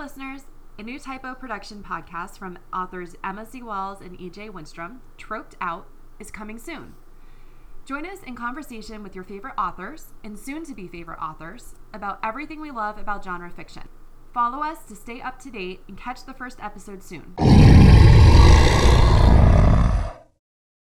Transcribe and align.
Listeners, 0.00 0.44
A 0.78 0.82
new 0.82 0.98
typo 0.98 1.34
production 1.34 1.84
podcast 1.86 2.38
from 2.38 2.58
authors 2.72 3.16
Emma 3.22 3.44
Z 3.44 3.62
Walls 3.62 4.00
and 4.00 4.18
EJ 4.18 4.48
Winstrom, 4.48 5.00
Troped 5.18 5.56
Out, 5.60 5.88
is 6.18 6.30
coming 6.30 6.58
soon. 6.58 6.94
Join 7.84 8.06
us 8.06 8.22
in 8.22 8.34
conversation 8.34 9.02
with 9.02 9.14
your 9.14 9.24
favorite 9.24 9.52
authors 9.58 10.14
and 10.24 10.38
soon 10.38 10.64
to 10.64 10.74
be 10.74 10.88
favorite 10.88 11.18
authors 11.20 11.74
about 11.92 12.18
everything 12.22 12.62
we 12.62 12.70
love 12.70 12.96
about 12.96 13.22
genre 13.22 13.50
fiction. 13.50 13.90
Follow 14.32 14.62
us 14.62 14.86
to 14.86 14.96
stay 14.96 15.20
up 15.20 15.38
to 15.40 15.50
date 15.50 15.80
and 15.86 15.98
catch 15.98 16.24
the 16.24 16.32
first 16.32 16.60
episode 16.62 17.02
soon. 17.02 17.34